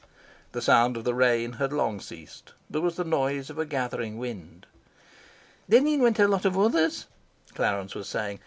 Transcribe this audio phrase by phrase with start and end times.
[0.53, 2.53] The sound of the rain had long ceased.
[2.71, 4.65] There was the noise of a gathering wind.
[5.69, 7.05] "Then in went a lot of others,"
[7.53, 8.39] Clarence was saying.